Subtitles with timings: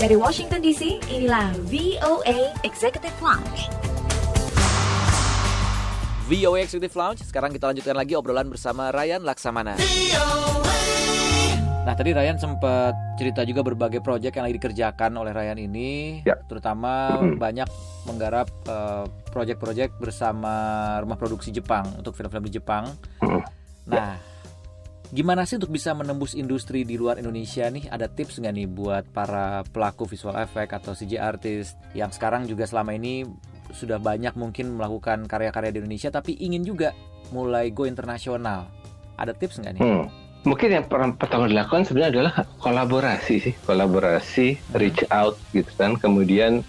[0.00, 3.68] Dari Washington DC, inilah VOA Executive Lounge.
[6.24, 7.20] VOA Executive Lounge.
[7.20, 9.76] Sekarang kita lanjutkan lagi obrolan bersama Ryan Laksamana.
[11.84, 16.40] Nah tadi Ryan sempat cerita juga berbagai proyek yang lagi dikerjakan oleh Ryan ini, Ya.
[16.48, 17.36] terutama Mhm.
[17.36, 17.68] banyak
[18.08, 20.54] menggarap eh, proyek-proyek bersama
[21.04, 22.88] rumah produksi Jepang untuk film-film di Jepang.
[23.20, 23.40] Mhm.
[23.84, 24.16] Nah,
[25.10, 27.90] gimana sih untuk bisa menembus industri di luar Indonesia nih?
[27.90, 32.64] Ada tips nggak nih buat para pelaku visual effect atau CG artist yang sekarang juga
[32.66, 33.26] selama ini
[33.70, 36.94] sudah banyak mungkin melakukan karya-karya di Indonesia tapi ingin juga
[37.34, 38.70] mulai go internasional.
[39.18, 39.82] Ada tips nggak nih?
[39.82, 40.06] Hmm.
[40.40, 42.34] Mungkin yang per- pertama dilakukan sebenarnya adalah
[42.64, 46.00] kolaborasi sih, kolaborasi, reach out gitu kan.
[46.00, 46.64] Kemudian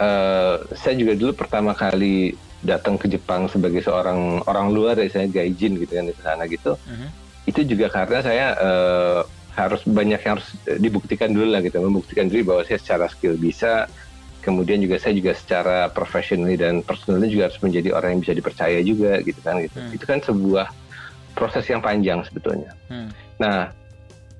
[0.00, 2.34] eh, saya juga dulu pertama kali
[2.66, 6.74] datang ke Jepang sebagai seorang orang luar ya saya gaijin gitu kan di sana gitu.
[6.82, 7.25] Mhm.
[7.46, 9.20] Itu juga karena saya eh,
[9.56, 13.88] harus banyak yang harus dibuktikan dulu lah gitu, membuktikan diri bahwa saya secara skill bisa.
[14.44, 18.78] Kemudian juga saya juga secara professionally dan personally juga harus menjadi orang yang bisa dipercaya
[18.78, 19.78] juga gitu kan gitu.
[19.80, 19.90] Hmm.
[19.90, 20.66] Itu kan sebuah
[21.34, 22.70] proses yang panjang sebetulnya.
[22.86, 23.10] Hmm.
[23.42, 23.74] Nah,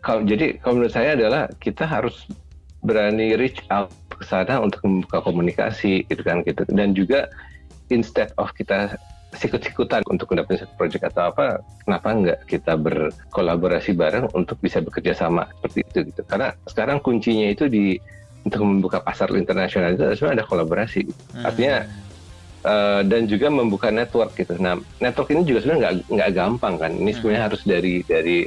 [0.06, 2.30] kalau jadi kalau menurut saya adalah kita harus
[2.86, 7.26] berani reach out ke sana untuk membuka komunikasi gitu kan gitu dan juga
[7.90, 8.94] instead of kita
[9.36, 15.12] sikut-sikutan untuk mendapatkan satu project atau apa kenapa enggak kita berkolaborasi bareng untuk bisa bekerja
[15.12, 18.00] sama seperti itu gitu karena sekarang kuncinya itu di
[18.46, 21.22] untuk membuka pasar internasional itu sebenarnya ada kolaborasi gitu.
[21.42, 21.82] Artinya,
[22.66, 24.58] Eh, dan juga membuka network gitu.
[24.58, 26.92] Nah, network ini juga sebenarnya nggak nggak gampang kan.
[26.98, 28.42] Ini sebenarnya harus dari dari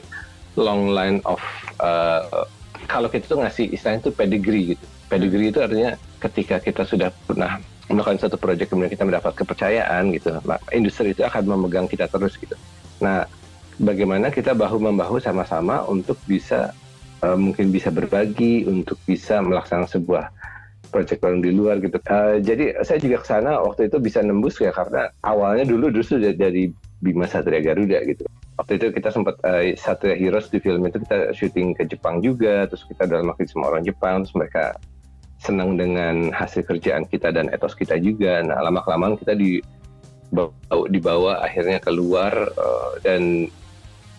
[0.59, 1.39] long line of
[1.79, 2.43] eh,
[2.91, 4.85] kalau kita tuh ngasih istilahnya itu pedigree gitu.
[5.07, 10.37] Pedigree itu artinya ketika kita sudah pernah melakukan satu proyek kemudian kita mendapat kepercayaan gitu,
[10.71, 12.53] industri itu akan memegang kita terus gitu.
[13.01, 13.25] Nah,
[13.81, 16.75] bagaimana kita bahu membahu sama-sama untuk bisa
[17.25, 20.25] eh, mungkin bisa berbagi, untuk bisa melaksanakan sebuah
[20.89, 21.97] project bareng di luar gitu.
[22.01, 26.19] Eh, jadi saya juga ke sana waktu itu bisa nembus ya karena awalnya dulu justru
[26.21, 28.27] dari, Bima Satria Garuda gitu.
[28.59, 32.67] Waktu itu kita sempat eh, Satria Heroes di film itu kita syuting ke Jepang juga,
[32.67, 34.75] terus kita dalam waktu sama orang Jepang, terus mereka
[35.39, 38.43] senang dengan hasil kerjaan kita dan etos kita juga.
[38.43, 40.51] Nah lama kelamaan kita dibawa,
[40.91, 43.47] dibawa akhirnya keluar eh, dan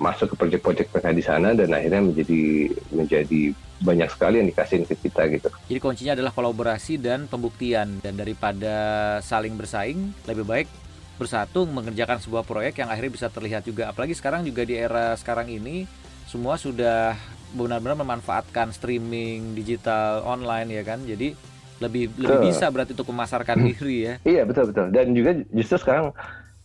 [0.01, 3.53] masuk ke proyek-proyek mereka di sana dan akhirnya menjadi menjadi
[3.85, 5.49] banyak sekali yang dikasihin ke kita gitu.
[5.69, 8.75] Jadi kuncinya adalah kolaborasi dan pembuktian dan daripada
[9.21, 10.69] saling bersaing lebih baik
[11.21, 15.53] bersatu mengerjakan sebuah proyek yang akhirnya bisa terlihat juga apalagi sekarang juga di era sekarang
[15.53, 15.85] ini
[16.25, 17.13] semua sudah
[17.55, 21.35] benar-benar memanfaatkan streaming digital online ya kan jadi
[21.81, 22.47] lebih lebih Betul.
[22.53, 26.13] bisa berarti untuk memasarkan diri ya Iya betul betul dan juga justru sekarang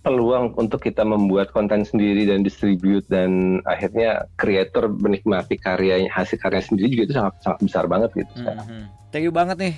[0.06, 6.62] peluang untuk kita membuat konten sendiri dan distribute dan akhirnya kreator menikmati karyanya hasil karya
[6.62, 8.66] sendiri juga itu sangat sangat besar banget gitu sekarang.
[8.70, 8.84] Mhm.
[9.10, 9.76] thank you banget nih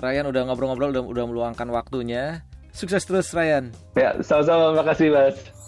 [0.00, 2.44] Ryan udah ngobrol-ngobrol udah, udah meluangkan waktunya
[2.76, 5.59] sukses terus Ryan Ya sama-sama makasih mas.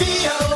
[0.00, 0.49] VOA.